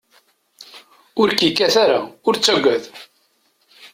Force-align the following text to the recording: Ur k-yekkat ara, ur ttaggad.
Ur 1.21 1.29
k-yekkat 1.37 1.75
ara, 1.83 1.99
ur 2.27 2.33
ttaggad. 2.35 2.83